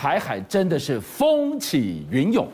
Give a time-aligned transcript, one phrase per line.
[0.00, 2.48] 台海真的是风起云涌。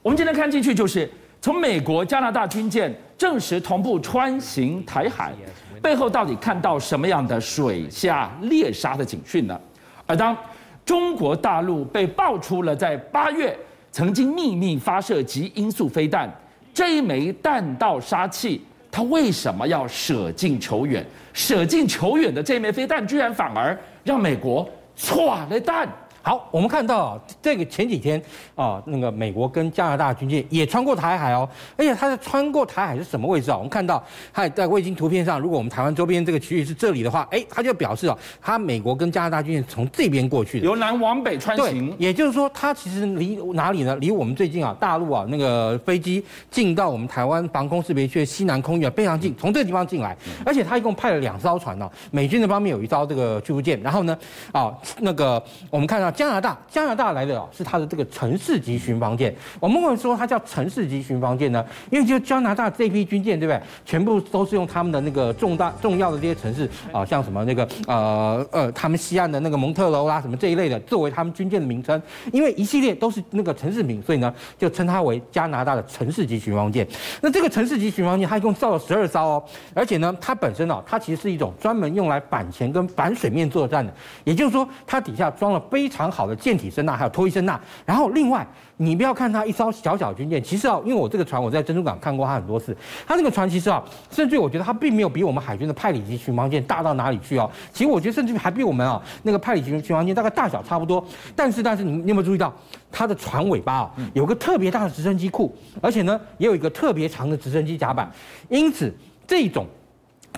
[0.00, 1.06] 我们今天看进去，就是
[1.38, 5.34] 从美国、加拿大军舰证实同步穿行台海，
[5.82, 9.60] 背后到底看到什么样的水下猎杀的警讯呢？
[10.06, 10.34] 而当
[10.82, 13.54] 中国大陆被爆出了在八月
[13.92, 16.32] 曾经秘密发射极音速飞弹，
[16.72, 21.04] 这一枚弹道杀器，它为什么要舍近求远？
[21.34, 24.66] 舍近求远的这枚飞弹，居然反而让美国
[24.96, 25.86] 错了弹。
[26.22, 28.20] 好，我们看到，这个前几天
[28.54, 31.48] 啊，那个美国跟加拿大军舰也穿过台海哦，
[31.78, 33.56] 而且它的穿过台海是什么位置啊？
[33.56, 41.94] 我们看到它在卫星图片上，如果我们台湾周边这个区域是这里的话，哎，它就表示啊，它美国跟加拿大军舰从这边过去的，由南往北穿行。
[41.98, 43.96] 也就是说，它其实离哪里呢？
[43.96, 54.18] 离我们最近啊，大陆啊那个飞机进到我们台湾防空识别区的西南空域啊非常近，从这个地方进来，而且它一共派了两艘船呢、美军的方面有一艘这个驱逐舰，然后呢，
[54.52, 56.09] 啊那个我们看到。
[56.10, 59.34] 加拿大，加拿大来的是它的这个城市级巡防舰。
[59.58, 61.64] 我们为什么说它叫城市级巡防舰呢？
[61.90, 63.60] 因为就加拿大这批军舰，对不对？
[63.84, 72.00] 全部都是用他们的那个重大重要的这些城市啊，像什么那个呃呃，他们西岸的那个蒙特娄啦，什么这一类的，作为他们军舰的名称。
[72.32, 76.86] 因为一系列都是那个城市名，所以呢，就称它为加拿大的城市级巡防舰。
[77.20, 83.92] 那这个城市级巡防舰，它一共造了十二艘哦，而且呢，它本身啊，它其实是一种专门用来反潜跟反水面作战的。
[84.24, 85.99] 也就是说，它底下装了非常。
[86.00, 87.60] 常好的舰体声纳，还有脱衣声纳。
[87.84, 88.46] 然后另外，
[88.78, 92.76] 你不要看它一艘小小军舰，其实啊，因为我这个船我在珍珠港看过它很多次，
[93.06, 97.50] 它那个船其实啊，甚至我觉得它并没有比我们海军的派里级巡防舰大到哪里去哦。
[97.72, 101.04] 其实我觉得甚至还比我们啊那个派里级巡防舰大概大小差不多。
[101.36, 102.52] 但是但是你你有没有注意到
[102.90, 108.10] 它的船尾巴啊有个特别大的直升机库，而且呢也有一个特别长的直升机甲板，
[108.48, 108.94] 因此
[109.26, 109.66] 这种。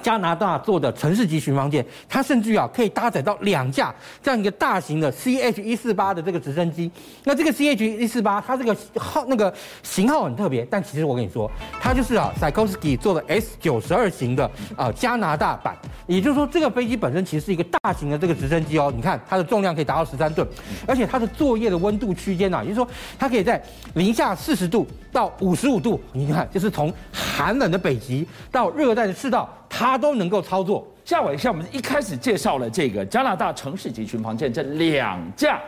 [0.02, 6.90] 加拿大做的城市级巡防舰，它甚至啊可以搭载到两架这样一个大型的 CH 一四八的这个直升机。
[7.24, 11.50] 那这个 CH 一四八，它这个号那个型号很特别，但其实我跟你说，
[11.80, 15.76] 它就是啊 Sikorsky 做的 S 九十二型的啊加拿大版。
[16.06, 18.92] 也就是说，这个飞机本身其实是一个大型的这个直升机哦。
[18.94, 20.46] 你看它的重量可以达到十三吨，
[20.86, 22.88] 而且它的作业的温度区间啊，也就是说
[23.18, 23.62] 它可以在
[23.94, 29.48] 零下四十度到五十五度，你看就是从寒冷的北极到热带的赤道。
[29.82, 30.86] 他都能够操作。
[31.04, 35.60] 夏伟，像我们一开始介绍了这个加拿大城市级巡防舰，这两架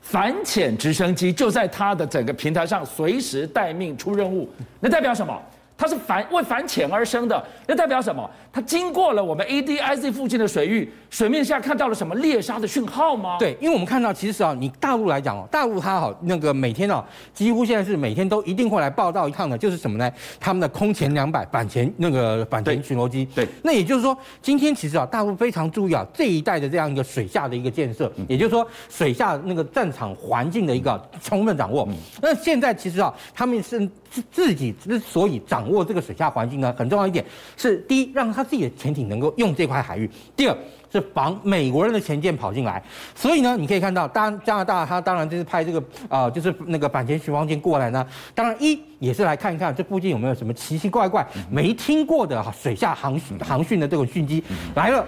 [0.00, 5.36] 反潜直升机就在它的整个平台上随时待命出任务，那代表什么？
[5.78, 8.28] 它是反为反潜而生的，那代表什么？
[8.52, 13.36] 它经过了我们 ADIZ 附近的水域，水面下看到了什么猎杀的讯号吗？
[13.38, 17.04] 对，因为我们看到，其实啊，你大陆来讲哦，大陆它好那个每天哦，
[17.34, 20.10] 几乎现在是每天都一定会来报道一趟的，就是什么呢？
[20.40, 23.26] 他们的空前两百反潜那个反潜巡逻机。
[23.34, 31.86] 对，那也就是说，今天其实啊，大陆非常注意啊这一带的这样一个水下的一个建设，也就是说水下那个战场环境的一个充分掌握。
[32.22, 33.86] 那现在其实啊，他们是
[34.32, 37.24] 自己之所以掌掌握这个水下环境呢，很重要一点
[37.56, 40.06] 是第一，让他自己的潜艇能够用这块海域；
[40.36, 40.56] 第二
[40.92, 42.80] 是防美国人的潜舰跑进来。
[43.16, 48.06] 所以呢，你可以看到，当加拿大他当然就是派这个啊、呃，就是那个板前巡防舰过来呢。
[48.32, 54.42] 当然一也是来看一看这附近有没有什么奇奇怪怪没听过的水下航航训的这种讯机
[54.76, 55.04] 来了。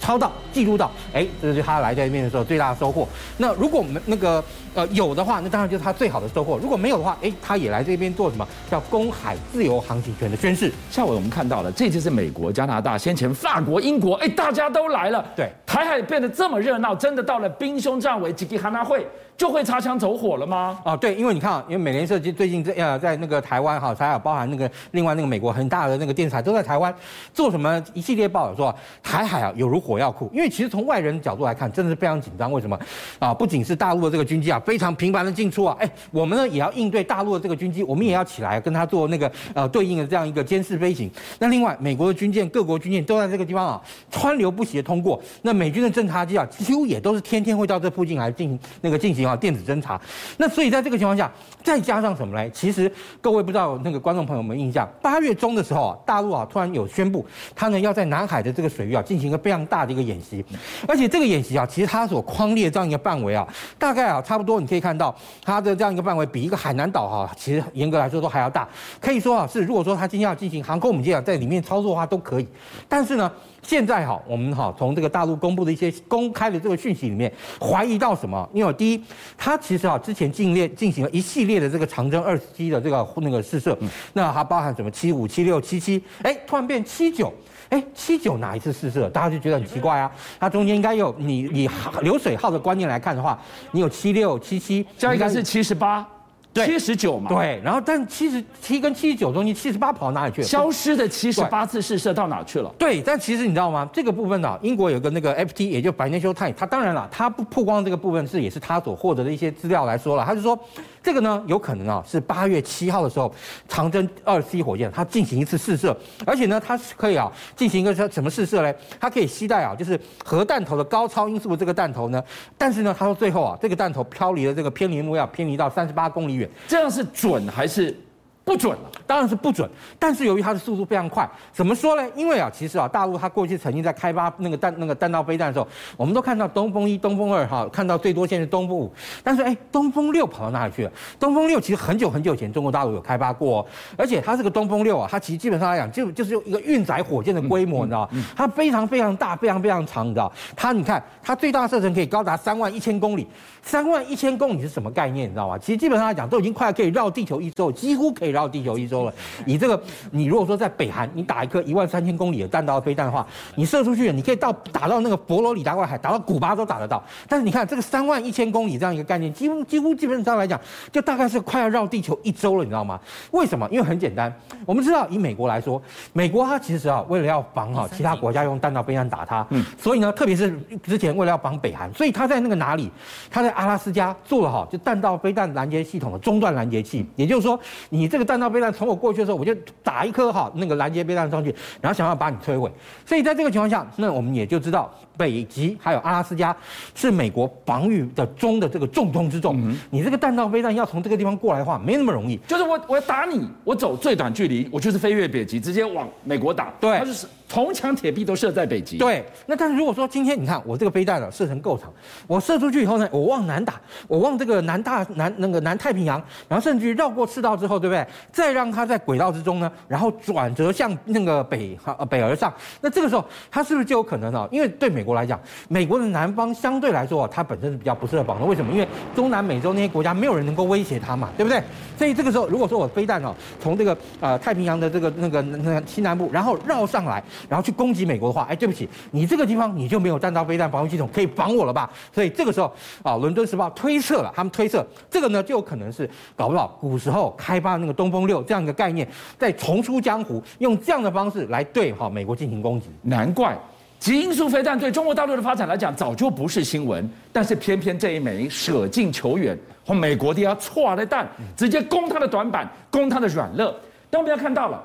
[0.00, 3.08] 抄到记录到，哎，这是他来这边的时候最大的收获。
[3.36, 4.42] 那如果我们那个
[4.74, 6.58] 呃有的话，那当然就是他最好的收获。
[6.58, 8.46] 如果没有的话，哎，他也来这边做什么？
[8.70, 10.72] 叫公海自由航行权的宣誓。
[10.90, 15.24] 下午我们看到了，这就是美国、加拿大，先前法国、英国，哎，大家都来了。
[15.36, 19.06] 对，台海变得这么热闹，真的到了兵凶战危、吉吉哈纳会。
[19.36, 20.78] 就会擦枪走火了吗？
[20.84, 26.94] 啊，对，因为你看啊，因为美联社最近在呃在那个台湾哈，还有包含那个另外那个美国很大的那个电视台都在台湾
[27.34, 30.30] 做什么一系列报道，说台海啊有如火药库。
[30.32, 32.52] 因为其实从外人角度来看，真的是非常紧张。
[32.52, 32.78] 为什么？
[33.18, 41.10] 啊，不仅是大陆的这个军机啊非常频繁的进出啊，哎，我们呢也要应对大陆的这个军机，我们也要起来跟他做那个呃对应的这样一个监视飞行。
[41.38, 45.20] 那另外，美国的军舰、各国军舰都在这个地方啊川流不息的通过。
[45.42, 49.36] 那美军的侦察机啊几乎也都是天天会到这附近来进行那个进行啊。
[49.42, 50.00] 电子侦察，
[50.36, 51.28] 那所以在这个情况下，
[51.64, 52.50] 再加上什么呢？
[52.50, 52.88] 其实
[53.20, 57.26] 各位不知道那个观众朋友们印象，八月中的时候啊，大陆啊突然有宣布，
[57.56, 60.44] 他呢要在南海的这个水域啊进行一个非常大的一个演习，
[60.86, 63.44] 而且这个演习啊，其实它所框列这样一个范围啊，
[63.80, 65.12] 大概啊差不多你可以看到
[65.44, 68.68] 它的这样一个范围比一个海南岛哈，其实严格来说都还要大，
[69.00, 72.46] 可以说啊是如果说他今天要进行航空母舰啊在里面操作的话都可以，
[72.88, 73.32] 但是呢。
[73.62, 78.48] 现在哈，我们哈从这个大陆公布的一些公开的这个讯息里面，怀疑到什么？
[78.52, 79.02] 因为第一，
[79.38, 83.76] 它其实啊之前进列进行了一系列的这个长征二十七的这个那个试射，
[84.12, 87.32] 那还包含什么七五、七六、七七，哎，突然变七九。
[87.68, 89.08] 哎，七九哪一次试射？
[89.08, 90.12] 大家就觉得很奇怪啊。
[90.38, 91.70] 它中间应该有你以
[92.02, 96.06] 流水号的观念来看的话，你有七六、七七，加一个是七十八。
[96.54, 100.46] 七十九嘛，对，然后但七十七跟七十九中间七十八跑到哪里去了？
[100.46, 102.70] 消失的七十八次试射到哪去了？
[102.78, 103.88] 对，但其实你知道吗？
[103.92, 110.58] 这个部分呢、啊，英国有个那个 FT，也就 Financial Times，他当然了，他不曝光这个部分是也是他所获得的一些资料来说了，他就说
[111.02, 113.32] 这个呢有可能啊是八月七号的时候，
[113.68, 115.96] 长征二 C 火箭它进行一次试射，
[116.26, 118.74] 而且呢它是可以啊进行一个什么试射嘞？
[118.98, 122.22] 它可以携带啊就是核弹头的高超音速的这个弹头呢，
[122.58, 127.06] 但是呢他说最后啊这个弹头飘离了这个偏离目标，偏离到三十八公里远，这样是。
[127.12, 127.94] 准还是
[128.44, 128.90] 不准了？
[129.06, 129.68] 当然是不准。
[129.98, 132.08] 但是由于它的速度非常快，怎么说呢？
[132.14, 135.66] 因为啊，其实啊，大陆它过去曾经在开发那个弹那个弹道飞弹的时候，
[135.96, 138.92] 我们都看到东风一、东风二哈，看到最多现在是东风五。
[139.22, 140.92] 但是哎，东风六跑到哪里去了？
[141.20, 143.66] 东风六其实很久很久以前中国大陆有开发过，
[143.96, 148.24] 而且它这个东风六啊，它其实基本上来讲就就是用一个运载火箭的规模，你知道吗？
[148.36, 150.32] 它非常非常大，非常非常长，你知道？
[150.56, 153.26] 它你看它最大射程可以高达三万一千公里。
[153.64, 155.28] 三万一千公里是什么概念？
[155.28, 155.56] 你知道吗？
[155.56, 159.12] 其实基本上来讲，都已经快可以绕地球一周，几乎可以绕地球一周了。
[159.44, 159.80] 你这个，
[160.10, 163.24] 你如果说在北韩，你打一颗一万三千公里的弹道飞弹的话，
[163.54, 167.00] 你射出去，你可以到打到那个佛罗里达外海，打到古巴都打得到。
[167.28, 172.98] 但是你看这个三万一千公里这样一个概念，几乎几乎基本上来讲，就大概是快要绕地球一周了，你知道吗？
[173.30, 173.68] 为什么？
[173.70, 174.34] 因为很简单，
[174.66, 175.80] 我们知道以美国来说，
[176.12, 182.90] 美国它其实啊，为了要防哈其他国家用弹道飞弹打它，嗯，所以呢，特别是之前为了要防北韩，所以它在那个哪里，
[183.30, 183.52] 它在。
[183.52, 192.70] 阿拉斯加做了哈，就弹道飞弹拦截系统的中段拦截器，也就是说，你这个弹道飞弹从我过去的时候，我就打一颗哈那个拦截飞弹上去，然后想要把你摧毁。
[193.06, 196.54] 所以在这个情况下，那我们也就知道，北极还有阿拉斯加
[196.94, 199.56] 是美国防御的中的这个重中之重。
[199.58, 202.36] 嗯、你这个弹道飞弹要从这个地方过来的话，没那么容易。
[202.46, 206.72] 就是我我要打你，我走最短距离，我就是飞越北极，直接往美国打。
[206.80, 208.96] 对，它就是铜墙铁壁都设在北极。
[208.96, 211.92] 对，那但是如果说今天你看我这个飞弹呢射程够长，
[212.26, 213.78] 我射出去以后呢，我往南打，
[214.08, 216.16] 我往这个南大南那个南太平洋，
[216.48, 218.06] 然后甚至于绕过赤道之后，对不对？
[218.32, 222.50] 再让它在轨道之中呢，然后转折向那个北呃北而上，
[222.80, 224.48] 那这个时候它是不是就有可能呢？
[224.50, 225.38] 因为对美国来讲，
[225.68, 228.46] 美国的南方相对来说它本身是比较不适合防的。
[228.46, 228.72] 为什么？
[228.72, 231.62] 因为中南美洲那些国家没有人能够威胁它嘛，对不对？
[231.98, 241.90] 所以这个时候，如果说我飞弹哦从这个呃太平洋的这个那个那个西南部，然后绕上来，然后去攻击美国的话，哎，对不起，你这个地方你就没有弹道飞弹防御系统可以防我了吧？
[242.12, 242.72] 所以这个时候
[243.02, 249.06] 啊，伦敦时报推测了，他们推测这个呢就有可能是搞不好古时候开发的那个东风六这样一个概念，
[249.38, 252.88] 再重出江湖，用这样的方式来对哈美国进行攻击。
[253.02, 253.58] 难怪
[253.98, 259.56] 极音速飞弹对中国大陆的发展来讲早就不是新闻，但是偏偏这一枚舍近求远，
[259.86, 263.74] 和美国的要错的弹，直接攻它的短板，攻它的软肋。
[264.10, 264.82] 但我们要看到了。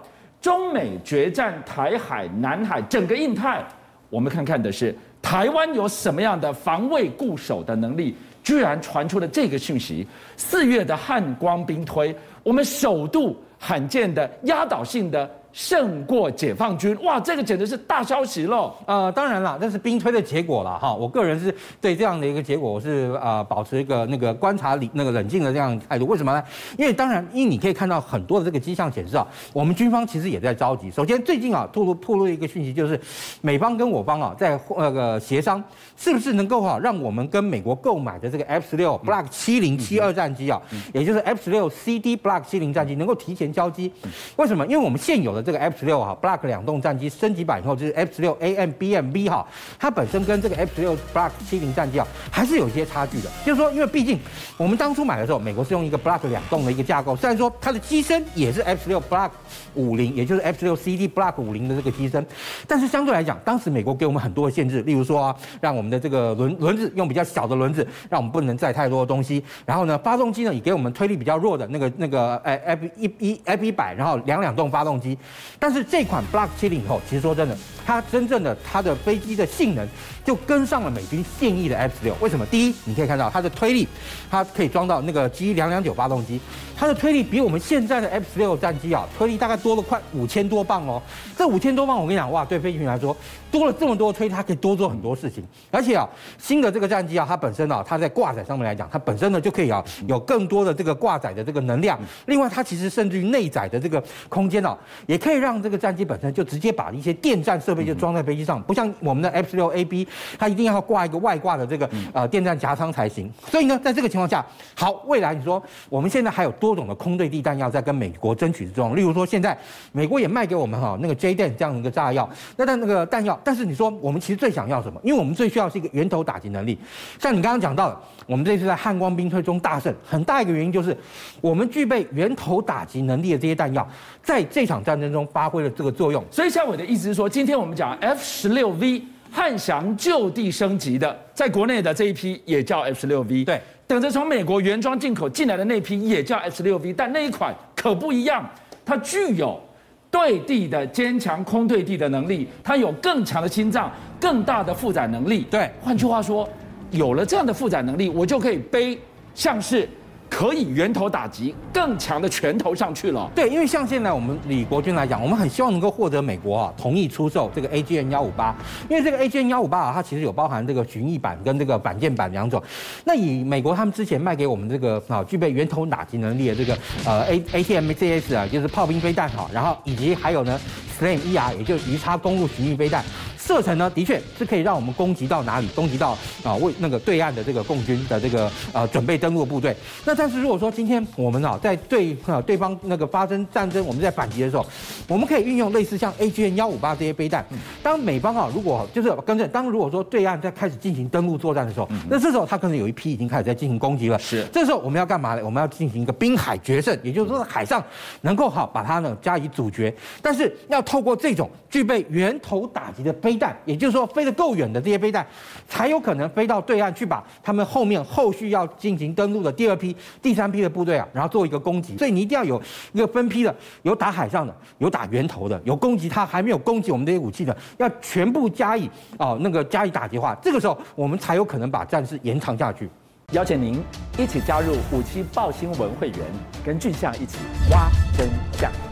[0.48, 3.62] 中美决战台海、南海，整个印太，
[4.10, 8.16] 我们看看的是台湾有什么样的防卫固守的能力？
[8.42, 10.08] 居然传出了这个讯息：
[10.38, 15.30] 四月的汉光兵推，我们首度罕见的压倒性的。
[15.57, 18.75] 胜过解放军，哇，这个简直是大消息喽！
[18.86, 20.94] 呃，当然了，这是兵推的结果了哈。
[20.94, 26.06] 我个人是对这样的一个结果，我是呃保持一个那个观察理那个冷静的这样态度。
[26.06, 26.44] 为什么呢？
[26.77, 30.92] 因为当然，因为你可以看到很多的这个迹象显示啊，我们军方其实也在着急。
[30.92, 33.01] 首先，最近啊，透露透露一个讯息，就是
[33.42, 35.63] 美方跟我方啊在那个协商，
[35.95, 40.62] 是不是能够哈让我们跟美国购买的这个 F 十六 Block 七零七二战机啊，
[40.94, 43.92] 也就是 F 十六 CD Block 七零战机能够提前交机？
[44.35, 44.64] 为什么？
[44.68, 45.46] 因为我们现有的。
[45.47, 49.47] 这个 F 十六哈 Block 两栋战机升级版以后，就是 F 十六 AMBMV 哈，
[49.80, 53.30] 它本身跟这个 F 十六 Block 七零战机啊，还是有一些差距的。
[53.45, 54.19] 就是说，因为毕竟
[54.57, 59.30] 我们当初买的时候，美国是用一个 Block 两栋的一个架构，虽然说它的机身也是 F 十六 Block
[59.73, 62.25] 五零，也就是 F 十六 CD Block 五零的这个机身，
[62.68, 69.42] 但是相对来讲，当时美国给我们很多的限制，例如说啊，让我们的这个轮轮子用比较小的轮子，让我们不能载太多的东西。
[69.66, 75.18] 然后呢，发动机呢也给我们推力比较弱的那个那个哎 F 一一 F 一百，然后两两动发动机。
[75.60, 79.88] 但是这款 Block 70以后，其实说真的，它真正的它的飞机的性能
[80.24, 82.16] 就跟上了美军现役的 F 十六。
[82.19, 82.46] 为什么？
[82.46, 83.88] 第一，你可以看到它的推力，
[84.30, 86.40] 它可以装到那个 G 两两九发动机，
[86.76, 91.02] 它的推力比我们现在的 F 十六战机啊，推力大概多了快五千多磅哦。
[91.36, 93.16] 这五千多磅，我跟你讲，哇，对飞行员来说，
[93.50, 95.44] 多了这么多推，它可以多做很多事情。
[95.72, 96.07] 而且啊，
[96.38, 102.00] 新的这个战机啊，它本身啊，它在挂载上面来讲，它本身呢就可以啊，有更多的这个挂载的这个能量。
[102.28, 110.07] 另外，它其实甚至于内载的这个空间啊，也也可以让这个战机本身就直接把一些电站设备就装在飞机上，不像我们的 F 十六 A B，
[110.38, 113.28] 它一定要挂一个外挂的这个呃电站夹舱才行。
[113.50, 114.45] 所以呢，在这个情况下，
[114.76, 119.57] 好，未来你说我们现在还有多种的空对地弹药在跟美国争取之中，例如说现在
[119.92, 125.02] 美国也卖给我们哈那个 JDAM 这样的一个炸药，那但那个弹药，但是你说我们其实最想要什么？
[125.04, 126.78] 因为我们最需要是一个源头打击能力，
[127.19, 127.97] 像你刚刚讲到的，
[128.28, 130.95] 我们这次在汉光兵推中大胜，很大一个原因就是
[131.42, 133.88] 我们具备源头打击能力的这些弹药，
[134.21, 136.23] 在这场战争中发挥了这个作用。
[136.31, 148.49] 所以，像我的意思是说，今天我们讲 F 十六 V 汉翔就地升级的，在国内的这一批也叫 F 十六 V，对，等着从美国原装进口进来的那批也叫 F 十六 V，但那一款可不一样，
[148.85, 149.61] 它具有
[150.09, 155.45] 对地的坚强空对地的能力，它有更强的心脏，更大的负载能力。
[155.52, 156.47] 对，换句话说，
[156.92, 158.97] 有了这样的负载能力，我就可以背
[159.35, 159.87] 像是。
[160.30, 163.30] 可以源头打击更强的拳头上去了。
[163.34, 168.56] 对，因为像现在我们李国军来讲，我们很希望能够获得美国啊同意出售这个 AGN 幺五八，
[168.90, 172.62] 因为这个 AGN 幺五八啊，它其实有包含这个巡弋版跟这个反舰版两种。
[173.06, 180.60] 那以美国他们之前卖给我们这个啊具备源头打击能力的这个呃 A ATMCS 啊，就是炮兵飞弹哈，然后以及还有呢
[181.00, 183.04] SLAM ER，也就是鱼叉公路巡弋飞弹。
[183.47, 185.68] 射程呢，的确是可以让我们攻击到哪里？
[185.69, 189.73] 攻击到啊，为那个对岸的这个共军的这个呃准备登陆部队。
[190.04, 194.66] 那但是如果说今天我们啊在对啊对方那个发生战争，我们在反击的时候，
[195.07, 197.45] 我们可以运用类似像 AGN 幺五八这些飞弹。
[197.81, 204.19] 当美方啊如果就是跟着，当如果说对岸在开始进行登陆作战的时候，那这时候他可能有一批已经开始在进行攻击了。
[204.19, 205.42] 是，这时候我们要干嘛呢？
[205.45, 207.81] 我们要进行一个滨海决胜，也就是说海上
[208.21, 209.94] 能够好把它呢加以阻绝。
[210.21, 214.08] 但是要透过这种具备源头打击的飞弹，也就是说。
[214.08, 215.24] 飞得够远的这些飞弹，
[215.68, 221.96] 才有可能飞到对岸去，把他们后面后续要进行登陆的第二批、第三批的部队啊，然后做一个攻击。
[221.98, 222.60] 所以你一定要有
[222.94, 228.90] 一个分批的，有打海上的，有打源头的，有攻击他还没有攻击我们这些武器的，要全部加以
[229.20, 230.36] 哦那个加以打击化。
[230.42, 232.90] 这个时候我们才有可能把战事延长下去。
[233.34, 233.84] 邀请您
[234.18, 236.20] 一起加入五七爆新闻会员，
[236.66, 237.38] 跟俊相一起
[237.70, 238.87] 挖真相。